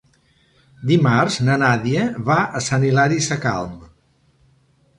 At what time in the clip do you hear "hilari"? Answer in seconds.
2.89-3.21